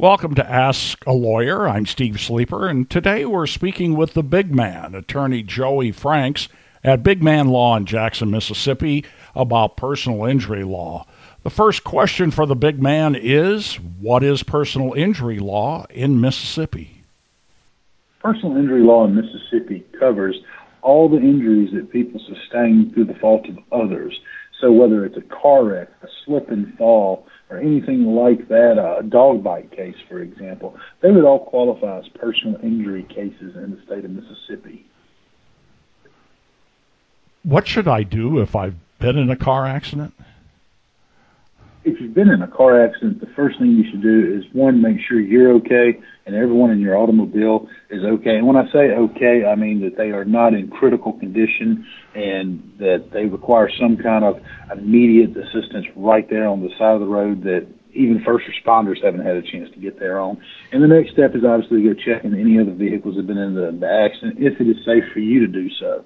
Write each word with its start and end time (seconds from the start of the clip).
Welcome 0.00 0.36
to 0.36 0.48
Ask 0.48 1.04
a 1.08 1.12
Lawyer. 1.12 1.68
I'm 1.68 1.84
Steve 1.84 2.20
Sleeper, 2.20 2.68
and 2.68 2.88
today 2.88 3.24
we're 3.24 3.48
speaking 3.48 3.96
with 3.96 4.14
the 4.14 4.22
big 4.22 4.54
man, 4.54 4.94
attorney 4.94 5.42
Joey 5.42 5.90
Franks 5.90 6.46
at 6.84 7.02
Big 7.02 7.20
Man 7.20 7.48
Law 7.48 7.76
in 7.76 7.84
Jackson, 7.84 8.30
Mississippi, 8.30 9.04
about 9.34 9.76
personal 9.76 10.24
injury 10.24 10.62
law. 10.62 11.04
The 11.42 11.50
first 11.50 11.82
question 11.82 12.30
for 12.30 12.46
the 12.46 12.54
big 12.54 12.80
man 12.80 13.16
is 13.16 13.74
What 13.98 14.22
is 14.22 14.44
personal 14.44 14.92
injury 14.92 15.40
law 15.40 15.84
in 15.90 16.20
Mississippi? 16.20 17.02
Personal 18.20 18.56
injury 18.56 18.82
law 18.82 19.04
in 19.04 19.16
Mississippi 19.16 19.84
covers 19.98 20.36
all 20.80 21.08
the 21.08 21.16
injuries 21.16 21.72
that 21.74 21.90
people 21.90 22.20
sustain 22.20 22.92
through 22.94 23.06
the 23.06 23.18
fault 23.18 23.48
of 23.48 23.58
others. 23.72 24.16
So 24.60 24.72
whether 24.72 25.04
it's 25.04 25.16
a 25.16 25.22
car 25.22 25.64
wreck, 25.64 25.88
a 26.02 26.08
slip 26.24 26.50
and 26.50 26.76
fall, 26.76 27.26
or 27.50 27.58
anything 27.58 28.06
like 28.06 28.48
that, 28.48 28.78
a 28.78 29.02
dog 29.02 29.42
bite 29.42 29.70
case, 29.70 29.96
for 30.08 30.20
example, 30.20 30.76
they 31.00 31.10
would 31.10 31.24
all 31.24 31.46
qualify 31.46 31.98
as 31.98 32.08
personal 32.08 32.58
injury 32.62 33.04
cases 33.04 33.56
in 33.56 33.76
the 33.76 33.82
state 33.86 34.04
of 34.04 34.10
Mississippi. 34.10 34.84
What 37.44 37.66
should 37.66 37.88
I 37.88 38.02
do 38.02 38.40
if 38.40 38.56
I've 38.56 38.74
been 38.98 39.16
in 39.16 39.30
a 39.30 39.36
car 39.36 39.66
accident? 39.66 40.12
If 41.88 42.00
you've 42.00 42.14
been 42.14 42.28
in 42.28 42.42
a 42.42 42.48
car 42.48 42.84
accident, 42.84 43.20
the 43.20 43.32
first 43.34 43.58
thing 43.58 43.70
you 43.70 43.84
should 43.90 44.02
do 44.02 44.38
is 44.38 44.44
one, 44.52 44.82
make 44.82 44.98
sure 45.08 45.20
you're 45.20 45.52
okay 45.56 45.98
and 46.26 46.36
everyone 46.36 46.70
in 46.70 46.80
your 46.80 46.96
automobile 46.96 47.68
is 47.90 48.04
okay. 48.04 48.36
And 48.36 48.46
when 48.46 48.56
I 48.56 48.70
say 48.72 48.92
okay, 48.92 49.44
I 49.46 49.54
mean 49.54 49.80
that 49.80 49.96
they 49.96 50.10
are 50.10 50.24
not 50.24 50.54
in 50.54 50.68
critical 50.68 51.12
condition 51.12 51.86
and 52.14 52.62
that 52.78 53.10
they 53.12 53.24
require 53.24 53.70
some 53.80 53.96
kind 53.96 54.24
of 54.24 54.36
immediate 54.70 55.30
assistance 55.30 55.86
right 55.96 56.28
there 56.28 56.46
on 56.46 56.60
the 56.60 56.68
side 56.78 56.94
of 56.94 57.00
the 57.00 57.06
road 57.06 57.42
that 57.44 57.66
even 57.94 58.22
first 58.24 58.44
responders 58.46 59.02
haven't 59.02 59.24
had 59.24 59.36
a 59.36 59.42
chance 59.42 59.70
to 59.72 59.80
get 59.80 59.98
there 59.98 60.20
on. 60.20 60.40
And 60.72 60.82
the 60.82 60.88
next 60.88 61.12
step 61.12 61.34
is 61.34 61.42
obviously 61.44 61.82
to 61.82 61.94
go 61.94 62.00
check 62.00 62.24
in 62.24 62.38
any 62.38 62.60
other 62.60 62.74
vehicles 62.74 63.16
that 63.16 63.22
have 63.22 63.26
been 63.26 63.38
in 63.38 63.54
the, 63.54 63.72
the 63.72 63.88
accident 63.88 64.36
if 64.38 64.60
it 64.60 64.68
is 64.68 64.76
safe 64.84 65.04
for 65.12 65.20
you 65.20 65.40
to 65.40 65.46
do 65.46 65.68
so. 65.80 66.04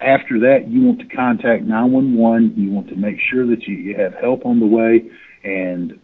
After 0.00 0.40
that, 0.40 0.68
you 0.68 0.82
want 0.82 1.00
to 1.00 1.06
contact 1.14 1.64
911. 1.64 2.54
You 2.56 2.70
want 2.70 2.88
to 2.88 2.96
make 2.96 3.16
sure 3.30 3.46
that 3.46 3.64
you, 3.64 3.74
you 3.74 3.96
have 3.98 4.14
help 4.14 4.46
on 4.46 4.58
the 4.58 4.66
way 4.66 5.10
and 5.44 6.00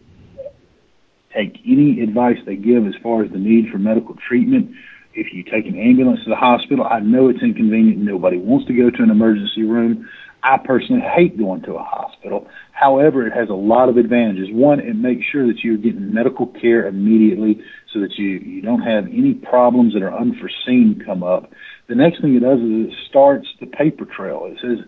take 1.35 1.57
any 1.65 2.01
advice 2.01 2.37
they 2.45 2.55
give 2.55 2.85
as 2.85 2.93
far 3.01 3.23
as 3.23 3.31
the 3.31 3.39
need 3.39 3.69
for 3.71 3.79
medical 3.79 4.15
treatment. 4.27 4.71
If 5.13 5.33
you 5.33 5.43
take 5.43 5.65
an 5.65 5.79
ambulance 5.79 6.23
to 6.25 6.29
the 6.29 6.35
hospital, 6.35 6.85
I 6.85 6.99
know 6.99 7.29
it's 7.29 7.41
inconvenient. 7.41 7.97
Nobody 7.97 8.37
wants 8.37 8.67
to 8.67 8.73
go 8.73 8.91
to 8.91 9.03
an 9.03 9.09
emergency 9.09 9.63
room. 9.63 10.07
I 10.47 10.57
personally 10.63 11.01
hate 11.01 11.37
going 11.37 11.61
to 11.63 11.73
a 11.75 11.83
hospital. 11.83 12.47
However, 12.71 13.27
it 13.27 13.33
has 13.33 13.49
a 13.49 13.53
lot 13.53 13.89
of 13.89 13.97
advantages. 13.97 14.47
One, 14.49 14.79
it 14.79 14.95
makes 14.95 15.25
sure 15.29 15.45
that 15.45 15.59
you're 15.61 15.75
getting 15.75 16.13
medical 16.13 16.47
care 16.47 16.87
immediately 16.87 17.59
so 17.93 17.99
that 17.99 18.17
you, 18.17 18.39
you 18.39 18.61
don't 18.61 18.81
have 18.81 19.07
any 19.07 19.33
problems 19.33 19.93
that 19.93 20.03
are 20.03 20.17
unforeseen 20.17 21.03
come 21.05 21.21
up. 21.21 21.51
The 21.89 21.95
next 21.95 22.21
thing 22.21 22.33
it 22.35 22.39
does 22.39 22.59
is 22.59 22.87
it 22.87 22.93
starts 23.09 23.47
the 23.59 23.65
paper 23.65 24.05
trail. 24.05 24.49
It 24.49 24.57
says 24.61 24.85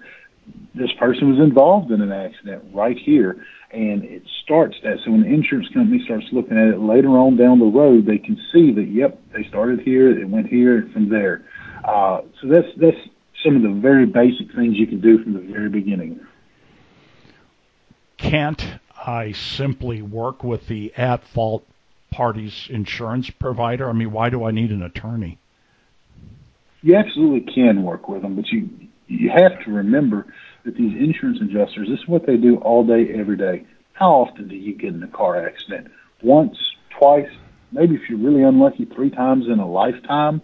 this 0.75 0.91
person 0.97 1.30
was 1.30 1.45
involved 1.45 1.91
in 1.91 1.99
an 1.99 2.13
accident 2.13 2.63
right 2.73 2.97
here, 2.97 3.43
and 3.73 4.05
it 4.05 4.23
starts 4.45 4.77
that. 4.83 4.99
So 5.03 5.11
when 5.11 5.23
the 5.23 5.27
insurance 5.27 5.67
company 5.73 6.02
starts 6.05 6.25
looking 6.31 6.57
at 6.57 6.73
it 6.73 6.80
later 6.80 7.09
on 7.19 7.35
down 7.35 7.59
the 7.59 7.65
road, 7.65 8.05
they 8.05 8.17
can 8.17 8.37
see 8.53 8.71
that 8.75 8.87
yep, 8.89 9.19
they 9.35 9.43
started 9.49 9.81
here, 9.81 10.09
it 10.09 10.30
went 10.30 10.47
here, 10.47 10.77
and 10.77 10.93
from 10.93 11.09
there. 11.09 11.43
Uh, 11.83 12.21
so 12.41 12.47
that's 12.47 12.67
that's 12.80 12.97
some 13.44 13.56
of 13.56 13.62
the 13.62 13.70
very 13.70 14.06
basic 14.06 14.54
things 14.54 14.78
you 14.78 14.88
can 14.88 15.02
do 15.02 15.23
from 15.23 15.34
the 15.34 15.40
very 15.40 15.70
beginning. 15.70 16.20
Can't 18.18 18.64
I 19.06 19.32
simply 19.32 20.02
work 20.02 20.44
with 20.44 20.68
the 20.68 20.94
at 20.95 21.23
fault 21.23 21.66
party's 22.12 22.67
insurance 22.70 23.30
provider? 23.30 23.90
I 23.90 23.94
mean, 23.94 24.12
why 24.12 24.30
do 24.30 24.44
I 24.44 24.52
need 24.52 24.72
an 24.72 24.82
attorney? 24.82 25.38
You 26.82 26.95
absolutely 26.95 27.52
can 27.54 27.84
work 27.84 28.08
with 28.08 28.22
them, 28.22 28.36
but 28.36 28.48
you 28.50 28.70
you 29.08 29.32
have 29.32 29.64
to 29.66 29.72
remember 29.72 30.28
that 30.66 30.76
these 30.76 30.95
insurance 30.95 31.39
adjusters, 31.42 31.89
this 31.89 31.99
is 31.99 32.08
what 32.08 32.28
they 32.28 32.38
do 32.38 32.58
all 32.58 32.86
day, 32.86 33.11
every 33.14 33.38
day. 33.38 33.66
How 33.94 34.11
often 34.11 34.48
do 34.48 34.55
you 34.55 34.76
get 34.76 34.94
in 34.94 35.02
a 35.02 35.08
car 35.08 35.45
accident? 35.45 35.88
Once, 36.22 36.58
twice, 36.98 37.30
maybe 37.72 37.95
if 37.95 38.02
you're 38.08 38.20
really 38.20 38.44
unlucky, 38.44 38.86
three 38.86 39.10
times 39.10 39.48
in 39.48 39.60
a 39.60 39.70
lifetime. 39.70 40.42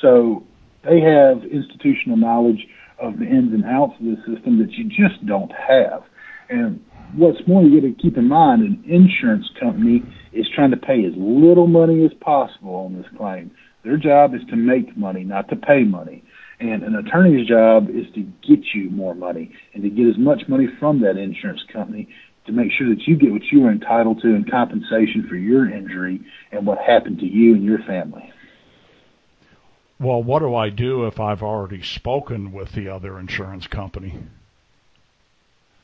So 0.00 0.44
they 0.84 1.00
have 1.00 1.42
institutional 1.44 2.16
knowledge 2.16 2.66
of 2.98 3.18
the 3.18 3.24
ins 3.24 3.52
and 3.52 3.64
outs 3.64 3.94
of 4.00 4.06
the 4.06 4.16
system 4.26 4.58
that 4.58 4.72
you 4.72 4.84
just 4.84 5.24
don't 5.26 5.52
have. 5.52 6.02
And 6.48 6.80
what's 7.14 7.38
more, 7.46 7.62
you 7.62 7.80
got 7.80 7.86
to 7.86 8.02
keep 8.02 8.16
in 8.16 8.28
mind 8.28 8.62
an 8.62 8.82
insurance 8.86 9.46
company 9.60 10.02
is 10.32 10.46
trying 10.54 10.70
to 10.70 10.76
pay 10.76 11.04
as 11.04 11.12
little 11.16 11.66
money 11.66 12.04
as 12.04 12.12
possible 12.20 12.74
on 12.74 12.96
this 12.96 13.06
claim. 13.16 13.50
Their 13.84 13.96
job 13.96 14.34
is 14.34 14.40
to 14.50 14.56
make 14.56 14.96
money, 14.96 15.24
not 15.24 15.48
to 15.50 15.56
pay 15.56 15.84
money. 15.84 16.24
And 16.60 16.82
an 16.82 16.96
attorney's 16.96 17.46
job 17.46 17.88
is 17.88 18.06
to 18.14 18.22
get 18.46 18.64
you 18.74 18.90
more 18.90 19.14
money 19.14 19.52
and 19.74 19.82
to 19.84 19.90
get 19.90 20.08
as 20.08 20.18
much 20.18 20.42
money 20.48 20.66
from 20.80 21.00
that 21.02 21.16
insurance 21.16 21.62
company 21.72 22.08
to 22.46 22.52
make 22.52 22.72
sure 22.76 22.88
that 22.88 23.06
you 23.06 23.16
get 23.16 23.30
what 23.30 23.42
you 23.52 23.64
are 23.66 23.70
entitled 23.70 24.20
to 24.22 24.28
in 24.28 24.44
compensation 24.50 25.26
for 25.28 25.36
your 25.36 25.70
injury 25.70 26.20
and 26.50 26.66
what 26.66 26.78
happened 26.78 27.18
to 27.20 27.26
you 27.26 27.54
and 27.54 27.62
your 27.62 27.78
family. 27.86 28.32
Well, 30.00 30.22
what 30.22 30.40
do 30.40 30.54
I 30.54 30.70
do 30.70 31.06
if 31.06 31.18
I've 31.18 31.42
already 31.42 31.82
spoken 31.82 32.52
with 32.52 32.72
the 32.72 32.88
other 32.88 33.18
insurance 33.18 33.66
company? 33.66 34.14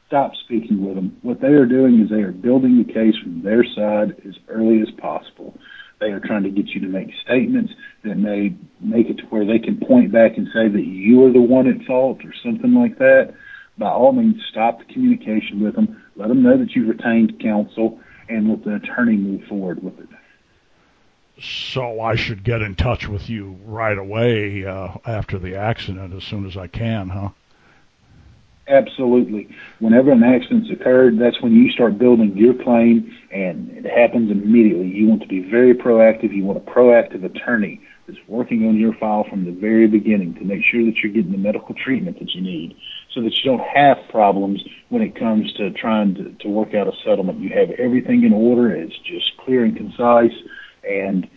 Stop 0.06 0.36
speaking 0.44 0.84
with 0.84 0.94
them. 0.94 1.16
What 1.22 1.40
they 1.40 1.48
are 1.48 1.66
doing 1.66 2.00
is 2.00 2.10
they 2.10 2.22
are 2.22 2.30
building 2.30 2.78
the 2.78 2.92
case 2.92 3.16
from 3.20 3.42
their 3.42 3.64
side 3.64 4.14
as 4.24 4.34
early 4.48 4.80
as 4.80 4.90
possible. 4.92 5.54
They 5.98 6.10
are 6.12 6.20
trying 6.20 6.44
to 6.44 6.50
get 6.50 6.68
you 6.68 6.80
to 6.82 6.86
make 6.86 7.08
statements 7.24 7.72
that 8.04 8.16
may 8.16 8.54
make 8.80 9.08
it 9.08 9.18
to 9.18 9.24
where 9.30 9.44
they 9.44 9.58
can 9.58 9.78
point 9.80 10.12
back 10.12 10.36
and 10.36 10.46
say 10.54 10.68
that 10.68 10.84
you 10.84 11.24
are 11.24 11.32
the 11.32 11.40
one 11.40 11.66
at 11.66 11.84
fault 11.84 12.24
or 12.24 12.32
something 12.44 12.72
like 12.72 12.98
that. 12.98 13.34
By 13.78 13.90
all 13.90 14.12
means, 14.12 14.40
stop 14.48 14.78
the 14.78 14.92
communication 14.92 15.60
with 15.60 15.74
them. 15.74 16.00
Let 16.14 16.28
them 16.28 16.42
know 16.42 16.56
that 16.56 16.76
you've 16.76 16.88
retained 16.88 17.40
counsel 17.40 17.98
and 18.28 18.48
let 18.48 18.64
the 18.64 18.76
attorney 18.76 19.16
move 19.16 19.42
forward 19.48 19.82
with 19.82 19.98
it. 19.98 20.08
So 21.74 22.00
I 22.00 22.14
should 22.14 22.44
get 22.44 22.62
in 22.62 22.76
touch 22.76 23.08
with 23.08 23.28
you 23.28 23.58
right 23.64 23.98
away 23.98 24.64
uh, 24.64 24.96
after 25.04 25.40
the 25.40 25.56
accident 25.56 26.14
as 26.14 26.22
soon 26.22 26.46
as 26.46 26.56
I 26.56 26.68
can, 26.68 27.08
huh? 27.08 27.30
Absolutely. 28.68 29.48
Whenever 29.80 30.12
an 30.12 30.22
accident's 30.22 30.70
occurred, 30.70 31.18
that's 31.18 31.42
when 31.42 31.52
you 31.52 31.72
start 31.72 31.98
building 31.98 32.36
your 32.36 32.54
claim, 32.54 33.12
and 33.32 33.72
it 33.72 33.86
happens 33.86 34.30
immediately. 34.30 34.86
You 34.86 35.08
want 35.08 35.22
to 35.22 35.26
be 35.26 35.40
very 35.50 35.74
proactive. 35.74 36.32
You 36.32 36.44
want 36.44 36.58
a 36.58 36.70
proactive 36.70 37.24
attorney 37.24 37.80
that's 38.06 38.20
working 38.28 38.68
on 38.68 38.78
your 38.78 38.94
file 38.94 39.24
from 39.28 39.44
the 39.44 39.50
very 39.50 39.88
beginning 39.88 40.36
to 40.36 40.44
make 40.44 40.62
sure 40.62 40.84
that 40.84 40.98
you're 40.98 41.12
getting 41.12 41.32
the 41.32 41.38
medical 41.38 41.74
treatment 41.74 42.20
that 42.20 42.30
you 42.36 42.40
need 42.40 42.76
so 43.12 43.20
that 43.22 43.36
you 43.36 43.50
don't 43.50 43.66
have 43.66 43.96
problems 44.10 44.62
when 44.90 45.02
it 45.02 45.18
comes 45.18 45.52
to 45.54 45.72
trying 45.72 46.14
to, 46.14 46.30
to 46.34 46.48
work 46.48 46.72
out 46.72 46.86
a 46.86 46.92
settlement. 47.04 47.40
You 47.40 47.48
have 47.48 47.70
everything 47.72 48.22
in 48.22 48.32
order. 48.32 48.72
It's 48.72 48.96
just 48.98 49.36
clear 49.38 49.64
and 49.64 49.76
concise, 49.76 50.38
and 50.88 51.28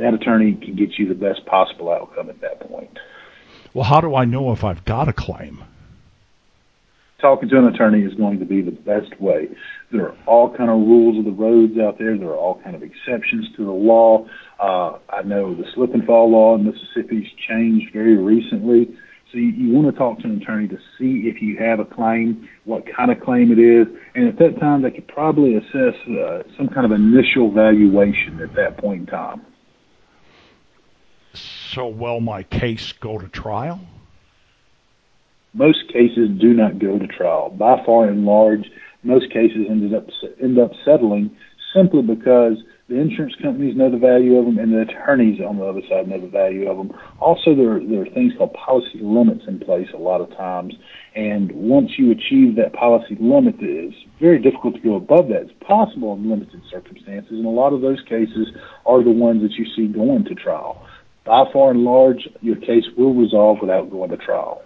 that 0.00 0.14
attorney 0.14 0.54
can 0.54 0.76
get 0.76 0.98
you 0.98 1.08
the 1.08 1.14
best 1.14 1.44
possible 1.46 1.90
outcome 1.90 2.30
at 2.30 2.40
that 2.40 2.60
point. 2.68 2.98
Well, 3.72 3.84
how 3.84 4.00
do 4.00 4.14
I 4.14 4.24
know 4.24 4.52
if 4.52 4.64
I've 4.64 4.84
got 4.84 5.08
a 5.08 5.12
claim? 5.12 5.62
talking 7.20 7.48
to 7.48 7.58
an 7.58 7.66
attorney 7.66 8.02
is 8.02 8.14
going 8.14 8.38
to 8.38 8.44
be 8.44 8.62
the 8.62 8.70
best 8.70 9.20
way. 9.20 9.48
There 9.92 10.08
are 10.08 10.16
all 10.26 10.54
kind 10.56 10.70
of 10.70 10.76
rules 10.76 11.18
of 11.18 11.24
the 11.24 11.38
roads 11.38 11.78
out 11.78 11.98
there. 11.98 12.16
There 12.16 12.28
are 12.28 12.36
all 12.36 12.60
kind 12.62 12.74
of 12.74 12.82
exceptions 12.82 13.46
to 13.56 13.64
the 13.64 13.70
law. 13.70 14.26
Uh, 14.58 14.98
I 15.10 15.22
know 15.22 15.54
the 15.54 15.64
slip 15.74 15.94
and 15.94 16.04
fall 16.04 16.30
law 16.30 16.56
in 16.56 16.64
Mississippi's 16.64 17.28
changed 17.48 17.92
very 17.92 18.16
recently. 18.16 18.96
So 19.32 19.38
you, 19.38 19.48
you 19.48 19.72
want 19.72 19.92
to 19.92 19.98
talk 19.98 20.18
to 20.20 20.24
an 20.24 20.42
attorney 20.42 20.68
to 20.68 20.78
see 20.98 21.30
if 21.32 21.40
you 21.40 21.56
have 21.58 21.78
a 21.78 21.84
claim, 21.84 22.48
what 22.64 22.84
kind 22.96 23.12
of 23.12 23.20
claim 23.20 23.52
it 23.52 23.60
is, 23.60 23.86
and 24.14 24.28
at 24.28 24.38
that 24.38 24.58
time 24.58 24.82
they 24.82 24.90
could 24.90 25.06
probably 25.06 25.54
assess 25.54 25.94
uh, 26.08 26.42
some 26.56 26.68
kind 26.68 26.84
of 26.84 26.92
initial 26.92 27.52
valuation 27.52 28.40
at 28.42 28.54
that 28.54 28.78
point 28.78 29.02
in 29.02 29.06
time. 29.06 29.42
So 31.72 31.88
will 31.88 32.20
my 32.20 32.42
case 32.42 32.92
go 32.92 33.18
to 33.18 33.28
trial? 33.28 33.80
most 35.52 35.88
cases 35.88 36.28
do 36.40 36.54
not 36.54 36.78
go 36.78 36.98
to 36.98 37.06
trial. 37.06 37.50
By 37.50 37.82
far 37.84 38.06
and 38.06 38.24
large, 38.24 38.70
most 39.02 39.32
cases 39.32 39.66
ended 39.68 39.94
up 39.94 40.06
end 40.40 40.58
up 40.58 40.72
settling 40.84 41.36
simply 41.74 42.02
because 42.02 42.58
the 42.88 42.96
insurance 42.96 43.34
companies 43.40 43.76
know 43.76 43.90
the 43.90 43.96
value 43.96 44.36
of 44.36 44.46
them 44.46 44.58
and 44.58 44.72
the 44.72 44.80
attorneys 44.80 45.40
on 45.40 45.58
the 45.58 45.64
other 45.64 45.82
side 45.88 46.08
know 46.08 46.20
the 46.20 46.26
value 46.26 46.68
of 46.68 46.76
them. 46.76 46.92
Also, 47.20 47.54
there, 47.54 47.78
there 47.78 48.02
are 48.02 48.10
things 48.10 48.32
called 48.36 48.52
policy 48.54 48.98
limits 49.00 49.44
in 49.46 49.60
place 49.60 49.86
a 49.94 49.96
lot 49.96 50.20
of 50.20 50.28
times. 50.36 50.74
And 51.14 51.52
once 51.52 51.92
you 51.98 52.10
achieve 52.10 52.56
that 52.56 52.72
policy 52.72 53.16
limit, 53.20 53.56
it's 53.60 53.96
very 54.20 54.40
difficult 54.40 54.74
to 54.74 54.80
go 54.80 54.96
above 54.96 55.28
that. 55.28 55.42
It's 55.42 55.64
possible 55.64 56.14
in 56.14 56.28
limited 56.28 56.62
circumstances, 56.68 57.30
and 57.30 57.46
a 57.46 57.50
lot 57.50 57.72
of 57.72 57.80
those 57.80 58.00
cases 58.08 58.48
are 58.84 59.02
the 59.04 59.10
ones 59.10 59.42
that 59.42 59.52
you 59.52 59.66
see 59.76 59.86
going 59.86 60.24
to 60.24 60.34
trial. 60.34 60.84
By 61.24 61.44
far 61.52 61.70
and 61.70 61.84
large, 61.84 62.28
your 62.40 62.56
case 62.56 62.84
will 62.96 63.14
resolve 63.14 63.58
without 63.60 63.90
going 63.90 64.10
to 64.10 64.16
trial. 64.16 64.62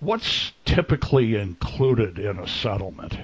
What's 0.00 0.52
typically 0.64 1.36
included 1.36 2.18
in 2.18 2.38
a 2.38 2.46
settlement? 2.46 3.16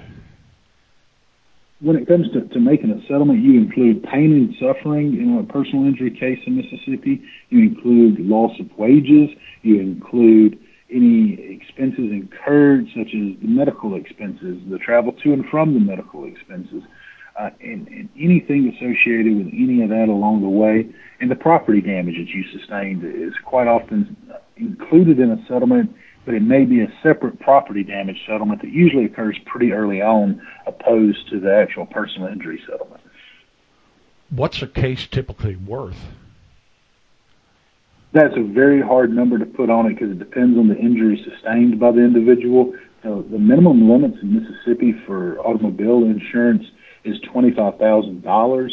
when 1.81 1.95
it 1.95 2.07
comes 2.07 2.29
to, 2.33 2.41
to 2.41 2.59
making 2.59 2.91
a 2.91 3.01
settlement, 3.07 3.39
you 3.39 3.57
include 3.57 4.03
pain 4.03 4.33
and 4.33 4.55
suffering 4.59 5.15
in 5.15 5.37
a 5.37 5.43
personal 5.51 5.85
injury 5.85 6.11
case 6.11 6.39
in 6.45 6.57
Mississippi. 6.57 7.21
You 7.49 7.59
include 7.59 8.19
loss 8.19 8.51
of 8.59 8.67
wages. 8.77 9.29
You 9.61 9.79
include 9.79 10.59
any 10.91 11.39
expenses 11.39 12.11
incurred, 12.11 12.87
such 12.87 13.07
as 13.07 13.39
the 13.39 13.47
medical 13.47 13.95
expenses, 13.95 14.59
the 14.69 14.77
travel 14.77 15.13
to 15.23 15.33
and 15.33 15.45
from 15.45 15.73
the 15.73 15.79
medical 15.79 16.25
expenses, 16.25 16.83
uh, 17.39 17.51
and, 17.61 17.87
and 17.87 18.09
anything 18.19 18.73
associated 18.75 19.37
with 19.37 19.47
any 19.53 19.81
of 19.81 19.89
that 19.89 20.09
along 20.09 20.41
the 20.41 20.49
way. 20.49 20.89
And 21.21 21.29
the 21.29 21.35
property 21.35 21.81
damage 21.81 22.15
that 22.15 22.29
you 22.29 22.43
sustained 22.57 23.03
is 23.03 23.33
quite 23.43 23.67
often 23.67 24.15
included 24.57 25.19
in 25.19 25.31
a 25.31 25.45
settlement 25.47 25.93
but 26.29 26.35
it 26.35 26.43
may 26.43 26.63
be 26.63 26.81
a 26.81 26.93
separate 27.01 27.39
property 27.39 27.83
damage 27.83 28.21
settlement 28.27 28.61
that 28.61 28.71
usually 28.71 29.05
occurs 29.05 29.35
pretty 29.47 29.71
early 29.71 29.99
on 29.99 30.39
opposed 30.67 31.27
to 31.27 31.39
the 31.39 31.51
actual 31.51 31.87
personal 31.87 32.27
injury 32.27 32.61
settlement. 32.69 33.01
What's 34.29 34.61
a 34.61 34.67
case 34.67 35.07
typically 35.07 35.55
worth? 35.55 35.97
That's 38.11 38.35
a 38.37 38.43
very 38.43 38.79
hard 38.79 39.11
number 39.11 39.39
to 39.39 39.45
put 39.47 39.71
on 39.71 39.87
it 39.87 39.95
because 39.95 40.11
it 40.11 40.19
depends 40.19 40.55
on 40.57 40.67
the 40.67 40.77
injury 40.77 41.19
sustained 41.23 41.79
by 41.79 41.93
the 41.93 42.01
individual. 42.01 42.75
So 43.01 43.23
the 43.23 43.39
minimum 43.39 43.89
limits 43.89 44.17
in 44.21 44.33
Mississippi 44.33 44.93
for 45.07 45.39
automobile 45.39 46.03
insurance 46.03 46.65
is 47.05 47.17
$25,000. 47.21 48.69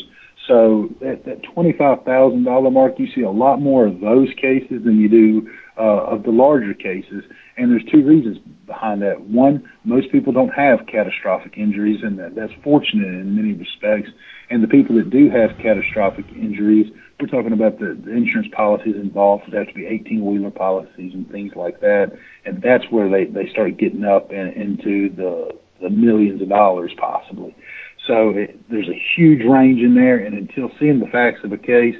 So 0.46 0.88
at 1.04 1.24
that 1.24 1.42
$25,000 1.42 2.72
mark, 2.72 2.98
you 2.98 3.08
see 3.14 3.22
a 3.22 3.30
lot 3.30 3.60
more 3.60 3.86
of 3.86 4.00
those 4.00 4.28
cases 4.40 4.84
than 4.84 5.00
you 5.00 5.08
do 5.08 5.50
uh, 5.78 6.04
of 6.06 6.22
the 6.22 6.30
larger 6.30 6.74
cases. 6.74 7.24
And 7.56 7.70
there's 7.70 7.84
two 7.90 8.04
reasons 8.04 8.38
behind 8.66 9.02
that. 9.02 9.20
One, 9.20 9.68
most 9.84 10.12
people 10.12 10.32
don't 10.32 10.50
have 10.54 10.86
catastrophic 10.86 11.56
injuries, 11.56 12.00
and 12.02 12.18
that, 12.18 12.34
that's 12.34 12.52
fortunate 12.62 13.08
in 13.08 13.34
many 13.34 13.54
respects. 13.54 14.10
And 14.50 14.62
the 14.62 14.68
people 14.68 14.96
that 14.96 15.10
do 15.10 15.30
have 15.30 15.58
catastrophic 15.58 16.26
injuries, 16.30 16.92
we're 17.18 17.26
talking 17.26 17.52
about 17.52 17.78
the, 17.78 17.98
the 18.04 18.12
insurance 18.12 18.48
policies 18.54 18.94
involved. 18.94 19.44
So 19.46 19.52
They 19.52 19.58
have 19.58 19.68
to 19.68 19.74
be 19.74 19.86
18 19.86 20.24
wheeler 20.24 20.50
policies 20.50 21.14
and 21.14 21.28
things 21.30 21.52
like 21.56 21.80
that. 21.80 22.12
And 22.44 22.62
that's 22.62 22.84
where 22.90 23.10
they, 23.10 23.24
they 23.24 23.48
start 23.50 23.78
getting 23.78 24.04
up 24.04 24.30
and, 24.30 24.52
into 24.52 25.08
the, 25.14 25.58
the 25.80 25.90
millions 25.90 26.42
of 26.42 26.48
dollars 26.48 26.92
possibly. 26.98 27.56
So 28.06 28.30
it, 28.30 28.58
there's 28.70 28.88
a 28.88 29.02
huge 29.16 29.44
range 29.44 29.80
in 29.82 29.94
there, 29.94 30.18
and 30.18 30.36
until 30.36 30.70
seeing 30.78 31.00
the 31.00 31.06
facts 31.06 31.40
of 31.42 31.52
a 31.52 31.58
case, 31.58 31.96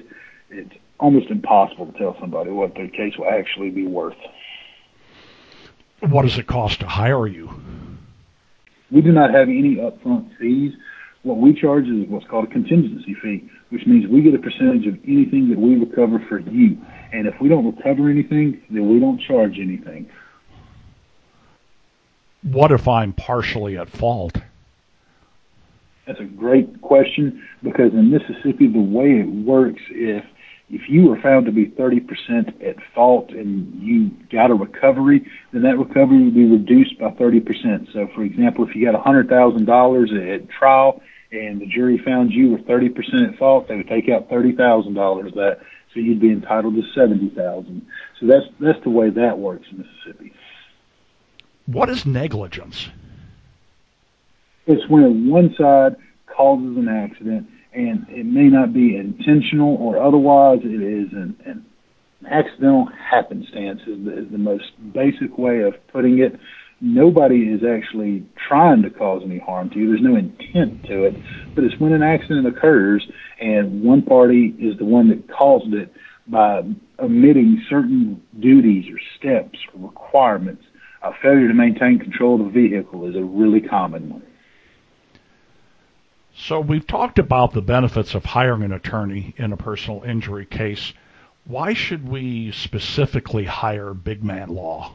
it's 0.51 0.75
almost 0.99 1.31
impossible 1.31 1.87
to 1.87 1.99
tell 1.99 2.17
somebody 2.21 2.51
what 2.51 2.75
their 2.75 2.89
case 2.89 3.15
will 3.19 3.29
actually 3.29 3.71
be 3.71 3.87
worth. 3.87 4.17
What 6.01 6.23
does 6.23 6.39
it 6.39 6.47
cost 6.47 6.81
to 6.81 6.87
hire 6.87 7.27
you? 7.27 7.51
We 8.91 9.01
do 9.01 9.13
not 9.13 9.31
have 9.31 9.49
any 9.49 9.77
upfront 9.77 10.37
fees. 10.39 10.75
What 11.23 11.39
we 11.39 11.53
charge 11.61 11.87
is 11.87 12.09
what's 12.09 12.27
called 12.27 12.45
a 12.45 12.51
contingency 12.51 13.17
fee, 13.21 13.51
which 13.71 13.85
means 13.87 14.07
we 14.09 14.23
get 14.23 14.35
a 14.35 14.39
percentage 14.39 14.87
of 14.87 14.95
anything 15.05 15.49
that 15.51 15.59
we 15.59 15.75
recover 15.75 16.25
for 16.29 16.39
you. 16.39 16.79
And 17.13 17.27
if 17.27 17.35
we 17.41 17.49
don't 17.49 17.75
recover 17.75 18.09
anything, 18.09 18.63
then 18.71 18.89
we 18.89 19.01
don't 19.01 19.21
charge 19.21 19.59
anything. 19.59 20.09
What 22.43 22.71
if 22.71 22.87
I'm 22.87 23.13
partially 23.13 23.77
at 23.77 23.89
fault? 23.89 24.37
That's 26.07 26.21
a 26.21 26.25
great 26.25 26.81
question 26.83 27.47
because 27.63 27.93
in 27.93 28.11
Mississippi, 28.11 28.69
the 28.69 28.81
way 28.81 29.21
it 29.21 29.29
works, 29.29 29.83
if 29.91 30.25
if 30.69 30.89
you 30.89 31.07
were 31.07 31.21
found 31.21 31.47
to 31.47 31.53
be 31.53 31.67
30% 31.67 32.67
at 32.67 32.77
fault 32.93 33.31
and 33.31 33.73
you 33.81 34.11
got 34.33 34.51
a 34.51 34.55
recovery, 34.55 35.25
then 35.53 35.63
that 35.63 35.79
recovery 35.79 36.25
would 36.25 36.35
be 36.35 36.45
reduced 36.45 36.99
by 36.99 37.11
30%. 37.11 37.93
So, 37.93 38.09
for 38.15 38.25
example, 38.25 38.67
if 38.69 38.75
you 38.75 38.91
got 38.91 39.01
$100,000 39.05 40.35
at 40.35 40.51
trial 40.51 41.01
and 41.31 41.61
the 41.61 41.67
jury 41.67 41.99
found 42.05 42.33
you 42.33 42.51
were 42.51 42.59
30% 42.59 43.33
at 43.33 43.39
fault, 43.39 43.69
they 43.69 43.77
would 43.77 43.89
take 43.89 44.09
out 44.09 44.29
$30,000 44.29 45.35
that, 45.35 45.61
so 45.95 46.01
you'd 46.01 46.21
be 46.21 46.31
entitled 46.31 46.75
to 46.75 46.83
70000 46.95 47.87
So 48.19 48.27
that's 48.27 48.47
that's 48.59 48.83
the 48.83 48.91
way 48.91 49.11
that 49.11 49.39
works 49.39 49.67
in 49.71 49.79
Mississippi. 49.79 50.33
What 51.67 51.89
is 51.89 52.05
negligence? 52.05 52.89
It's 54.67 54.89
when 54.89 55.31
one 55.31 55.55
side 55.57 55.97
causes 56.27 56.77
an 56.77 56.89
accident 56.89 57.49
and 57.73 58.07
it 58.09 58.27
may 58.27 58.49
not 58.49 58.73
be 58.73 58.97
intentional 58.97 59.77
or 59.77 60.03
otherwise. 60.03 60.61
It 60.65 60.83
is 60.83 61.13
an, 61.13 61.37
an 61.45 61.65
accidental 62.29 62.87
happenstance 62.87 63.81
is 63.87 64.05
the, 64.05 64.19
is 64.19 64.33
the 64.33 64.39
most 64.39 64.65
basic 64.93 65.39
way 65.39 65.63
of 65.63 65.75
putting 65.93 66.19
it. 66.19 66.39
Nobody 66.81 67.45
is 67.45 67.63
actually 67.65 68.27
trying 68.49 68.83
to 68.83 68.91
cause 68.91 69.23
any 69.25 69.39
harm 69.39 69.71
to 69.71 69.79
you. 69.79 69.89
There's 69.89 70.03
no 70.03 70.17
intent 70.17 70.85
to 70.87 71.05
it, 71.05 71.15
but 71.55 71.65
it's 71.65 71.79
when 71.79 71.93
an 71.93 72.03
accident 72.03 72.47
occurs 72.47 73.07
and 73.41 73.83
one 73.83 74.03
party 74.03 74.55
is 74.59 74.77
the 74.79 74.85
one 74.85 75.09
that 75.11 75.31
caused 75.31 75.73
it 75.75 75.93
by 76.27 76.63
omitting 76.99 77.63
certain 77.71 78.21
duties 78.41 78.87
or 78.93 78.99
steps 79.19 79.59
or 79.75 79.89
requirements. 79.89 80.65
A 81.03 81.13
failure 81.23 81.49
to 81.49 81.55
maintain 81.55 81.99
control 81.99 82.41
of 82.41 82.53
the 82.53 82.69
vehicle 82.69 83.09
is 83.09 83.15
a 83.15 83.23
really 83.23 83.61
common 83.61 84.11
one. 84.11 84.23
So 86.39 86.61
we've 86.61 86.87
talked 86.87 87.19
about 87.19 87.53
the 87.53 87.63
benefits 87.63 88.15
of 88.15 88.25
hiring 88.25 88.63
an 88.63 88.73
attorney 88.73 89.35
in 89.39 89.53
a 89.53 89.57
personal 89.57 90.03
injury 90.03 90.45
case. 90.45 90.93
Why 91.47 91.73
should 91.73 92.09
we 92.09 92.53
specifically 92.53 93.45
hire 93.45 93.95
Big 93.95 94.23
Man 94.23 94.51
Law? 94.51 94.93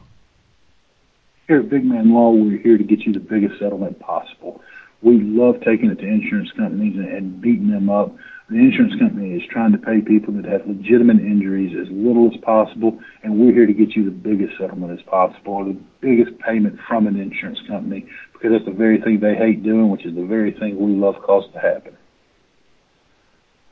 Here 1.48 1.58
at 1.60 1.68
Big 1.68 1.84
Man 1.84 2.14
Law, 2.14 2.30
we're 2.30 2.58
here 2.58 2.78
to 2.78 2.84
get 2.84 3.00
you 3.00 3.12
the 3.12 3.20
biggest 3.20 3.58
settlement 3.58 3.98
possible. 3.98 4.62
We 5.02 5.20
love 5.20 5.60
taking 5.62 5.90
it 5.90 5.98
to 5.98 6.06
insurance 6.06 6.52
companies 6.52 6.96
and, 6.96 7.40
beating 7.40 7.70
them 7.70 7.90
up 7.90 8.14
the 8.52 8.58
insurance 8.58 8.94
company 8.98 9.34
is 9.34 9.42
trying 9.50 9.72
to 9.72 9.78
pay 9.78 10.00
people 10.00 10.34
that 10.34 10.44
have 10.44 10.66
legitimate 10.66 11.20
injuries 11.20 11.74
as 11.80 11.88
little 11.90 12.30
as 12.32 12.38
possible, 12.42 12.98
and 13.22 13.38
we're 13.38 13.52
here 13.52 13.66
to 13.66 13.72
get 13.72 13.96
you 13.96 14.04
the 14.04 14.10
biggest 14.10 14.58
settlement 14.58 14.98
as 14.98 15.04
possible, 15.06 15.54
or 15.54 15.64
the 15.64 15.78
biggest 16.00 16.38
payment 16.38 16.78
from 16.86 17.06
an 17.06 17.18
insurance 17.18 17.60
company, 17.66 18.06
because 18.32 18.52
that's 18.52 18.64
the 18.64 18.70
very 18.70 19.00
thing 19.00 19.20
they 19.20 19.34
hate 19.34 19.62
doing, 19.62 19.88
which 19.90 20.04
is 20.04 20.14
the 20.14 20.24
very 20.24 20.52
thing 20.52 20.78
we 20.78 20.92
love 20.92 21.14
cause 21.22 21.44
to 21.52 21.58
happen. 21.58 21.96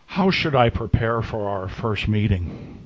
How 0.06 0.30
should 0.30 0.54
I 0.54 0.70
prepare 0.70 1.22
for 1.22 1.48
our 1.48 1.68
first 1.68 2.08
meeting? 2.08 2.78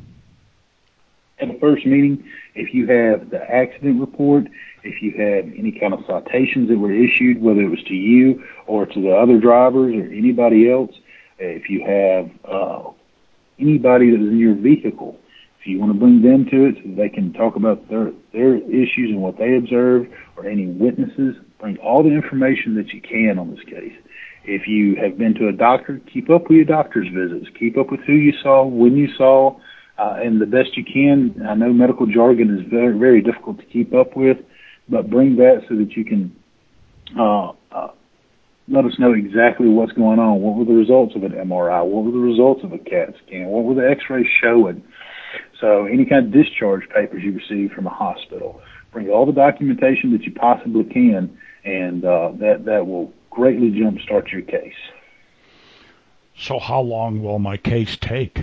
At 1.38 1.48
the 1.48 1.58
first 1.58 1.86
meeting, 1.86 2.24
if 2.54 2.74
you 2.74 2.86
have 2.86 3.30
the 3.30 3.40
accident 3.40 4.00
report, 4.00 4.44
if 4.82 5.00
you 5.00 5.12
have 5.12 5.46
any 5.56 5.72
kind 5.72 5.94
of 5.94 6.04
citations 6.06 6.68
that 6.68 6.78
were 6.78 6.92
issued, 6.92 7.40
whether 7.40 7.60
it 7.60 7.70
was 7.70 7.82
to 7.84 7.94
you 7.94 8.44
or 8.66 8.84
to 8.84 9.00
the 9.00 9.14
other 9.14 9.38
drivers 9.38 9.94
or 9.94 10.12
anybody 10.12 10.70
else, 10.70 10.90
if 11.38 11.68
you 11.68 11.84
have 11.86 12.30
uh, 12.44 12.90
anybody 13.58 14.10
that 14.10 14.20
is 14.20 14.28
in 14.28 14.38
your 14.38 14.54
vehicle, 14.54 15.18
if 15.60 15.66
you 15.66 15.78
want 15.78 15.92
to 15.92 15.98
bring 15.98 16.22
them 16.22 16.46
to 16.50 16.66
it 16.66 16.76
so 16.82 16.94
they 16.94 17.08
can 17.08 17.32
talk 17.32 17.56
about 17.56 17.88
their 17.88 18.12
their 18.32 18.56
issues 18.56 19.10
and 19.10 19.22
what 19.22 19.38
they 19.38 19.56
observed, 19.56 20.08
or 20.36 20.46
any 20.46 20.66
witnesses, 20.66 21.36
bring 21.58 21.76
all 21.78 22.02
the 22.02 22.10
information 22.14 22.74
that 22.76 22.88
you 22.92 23.00
can 23.00 23.38
on 23.38 23.50
this 23.50 23.64
case. 23.64 23.94
If 24.44 24.68
you 24.68 24.96
have 24.96 25.16
been 25.16 25.34
to 25.36 25.48
a 25.48 25.52
doctor, 25.52 26.00
keep 26.12 26.28
up 26.28 26.42
with 26.42 26.56
your 26.56 26.64
doctor's 26.66 27.08
visits. 27.08 27.46
Keep 27.58 27.78
up 27.78 27.90
with 27.90 28.00
who 28.00 28.12
you 28.12 28.34
saw, 28.42 28.66
when 28.66 28.94
you 28.94 29.08
saw, 29.16 29.56
uh, 29.98 30.16
and 30.22 30.38
the 30.40 30.46
best 30.46 30.76
you 30.76 30.84
can. 30.84 31.46
I 31.48 31.54
know 31.54 31.72
medical 31.72 32.06
jargon 32.06 32.58
is 32.58 32.70
very, 32.70 32.98
very 32.98 33.22
difficult 33.22 33.58
to 33.60 33.64
keep 33.64 33.94
up 33.94 34.16
with, 34.16 34.36
but 34.86 35.08
bring 35.08 35.36
that 35.36 35.62
so 35.66 35.76
that 35.76 35.92
you 35.96 36.04
can 36.04 36.36
uh, 37.18 37.48
uh, 37.48 37.52
let 38.68 38.84
us 38.84 38.98
know 38.98 39.12
exactly 39.12 39.68
what's 39.68 39.92
going 39.92 40.18
on. 40.18 40.40
What 40.40 40.56
were 40.56 40.64
the 40.64 40.72
results 40.72 41.14
of 41.14 41.22
an 41.22 41.32
MRI? 41.32 41.84
What 41.84 42.04
were 42.04 42.12
the 42.12 42.18
results 42.18 42.64
of 42.64 42.72
a 42.72 42.78
CAT 42.78 43.14
scan? 43.26 43.46
What 43.46 43.64
were 43.64 43.74
the 43.74 43.88
X-rays 43.88 44.26
showing? 44.42 44.82
So 45.60 45.86
any 45.86 46.04
kind 46.04 46.26
of 46.26 46.32
discharge 46.32 46.88
papers 46.88 47.22
you 47.22 47.32
receive 47.32 47.72
from 47.72 47.86
a 47.86 47.90
hospital, 47.90 48.60
bring 48.92 49.10
all 49.10 49.26
the 49.26 49.32
documentation 49.32 50.12
that 50.12 50.22
you 50.22 50.32
possibly 50.32 50.84
can, 50.84 51.36
and 51.64 52.04
uh, 52.04 52.32
that 52.38 52.64
that 52.64 52.86
will 52.86 53.12
greatly 53.30 53.70
jumpstart 53.70 54.30
your 54.30 54.42
case. 54.42 54.74
So 56.36 56.58
how 56.58 56.80
long 56.80 57.22
will 57.22 57.38
my 57.38 57.56
case 57.56 57.96
take? 57.96 58.42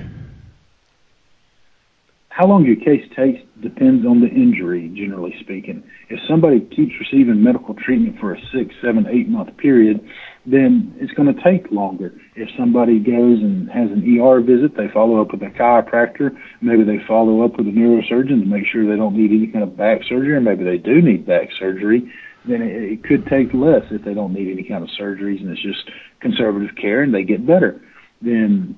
How 2.32 2.48
long 2.48 2.64
your 2.64 2.78
case 2.78 3.04
takes 3.14 3.40
depends 3.62 4.06
on 4.08 4.22
the 4.22 4.28
injury, 4.28 4.88
generally 4.96 5.36
speaking. 5.42 5.84
If 6.10 6.18
somebody 6.30 6.62
keeps 6.62 6.94
receiving 6.98 7.44
medical 7.44 7.76
treatment 7.76 8.20
for 8.20 8.34
a 8.34 8.40
six, 8.56 8.74
seven, 8.82 9.06
eight 9.12 9.28
month 9.28 9.56
period, 9.58 10.00
then 10.46 10.96
it's 10.96 11.12
going 11.12 11.28
to 11.28 11.44
take 11.44 11.70
longer. 11.72 12.14
If 12.38 12.48
somebody 12.58 13.00
goes 13.00 13.44
and 13.44 13.70
has 13.70 13.92
an 13.92 14.08
ER 14.08 14.40
visit, 14.40 14.78
they 14.78 14.88
follow 14.94 15.22
up 15.22 15.34
with 15.34 15.44
a 15.44 15.52
chiropractor, 15.52 16.32
maybe 16.62 16.86
they 16.86 17.04
follow 17.06 17.44
up 17.44 17.58
with 17.58 17.68
a 17.68 17.76
neurosurgeon 17.76 18.40
to 18.40 18.48
make 18.48 18.64
sure 18.72 18.88
they 18.88 18.96
don't 18.96 19.16
need 19.16 19.36
any 19.36 19.52
kind 19.52 19.64
of 19.64 19.76
back 19.76 20.00
surgery, 20.08 20.32
or 20.34 20.42
maybe 20.42 20.64
they 20.64 20.78
do 20.78 21.02
need 21.02 21.28
back 21.28 21.50
surgery, 21.60 22.10
then 22.48 22.62
it, 22.62 22.96
it 22.96 23.04
could 23.04 23.28
take 23.28 23.54
less 23.54 23.84
if 23.92 24.06
they 24.06 24.14
don't 24.14 24.34
need 24.34 24.50
any 24.50 24.64
kind 24.64 24.84
of 24.84 24.90
surgeries 25.00 25.42
and 25.42 25.52
it's 25.52 25.62
just 25.62 25.84
conservative 26.22 26.76
care 26.80 27.04
and 27.04 27.14
they 27.14 27.24
get 27.24 27.46
better. 27.46 27.82
Then 28.22 28.78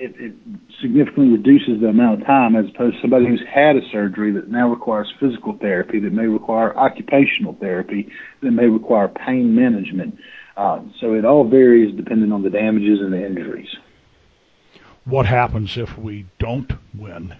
it, 0.00 0.14
it 0.18 0.32
significantly 0.80 1.28
reduces 1.28 1.80
the 1.80 1.88
amount 1.88 2.20
of 2.20 2.26
time 2.26 2.56
as 2.56 2.64
opposed 2.74 2.96
to 2.96 3.02
somebody 3.02 3.26
who's 3.26 3.42
had 3.52 3.76
a 3.76 3.82
surgery 3.92 4.32
that 4.32 4.48
now 4.48 4.68
requires 4.68 5.12
physical 5.20 5.56
therapy, 5.58 6.00
that 6.00 6.12
may 6.12 6.26
require 6.26 6.76
occupational 6.76 7.54
therapy, 7.60 8.08
that 8.42 8.50
may 8.50 8.66
require 8.66 9.08
pain 9.08 9.54
management. 9.54 10.18
Uh, 10.56 10.80
so 11.00 11.12
it 11.12 11.24
all 11.24 11.46
varies 11.46 11.94
depending 11.94 12.32
on 12.32 12.42
the 12.42 12.50
damages 12.50 13.00
and 13.00 13.12
the 13.12 13.24
injuries. 13.24 13.68
What 15.04 15.26
happens 15.26 15.76
if 15.76 15.98
we 15.98 16.26
don't 16.38 16.72
win? 16.94 17.34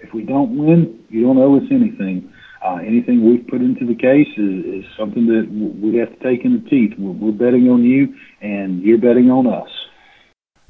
If 0.00 0.12
we 0.12 0.24
don't 0.24 0.58
win, 0.58 1.04
you 1.08 1.22
don't 1.22 1.38
owe 1.38 1.56
us 1.56 1.68
anything. 1.70 2.32
Uh, 2.64 2.76
anything 2.76 3.28
we've 3.28 3.46
put 3.46 3.60
into 3.60 3.86
the 3.86 3.94
case 3.94 4.28
is, 4.36 4.84
is 4.84 4.84
something 4.96 5.26
that 5.26 5.48
we 5.80 5.96
have 5.98 6.10
to 6.10 6.24
take 6.24 6.44
in 6.44 6.62
the 6.62 6.70
teeth. 6.70 6.94
We're, 6.98 7.12
we're 7.12 7.32
betting 7.32 7.68
on 7.68 7.84
you, 7.84 8.14
and 8.40 8.82
you're 8.82 8.98
betting 8.98 9.30
on 9.30 9.46
us. 9.46 9.68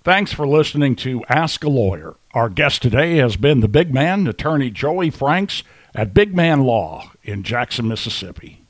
Thanks 0.04 0.32
for 0.32 0.48
listening 0.48 0.96
to 0.96 1.22
Ask 1.28 1.62
a 1.62 1.68
Lawyer. 1.68 2.16
Our 2.34 2.48
guest 2.48 2.82
today 2.82 3.18
has 3.18 3.36
been 3.36 3.60
the 3.60 3.68
big 3.68 3.94
man, 3.94 4.26
attorney 4.26 4.68
Joey 4.68 5.10
Franks 5.10 5.62
at 5.94 6.12
Big 6.12 6.34
Man 6.34 6.62
Law 6.64 7.12
in 7.22 7.44
Jackson, 7.44 7.86
Mississippi. 7.86 8.61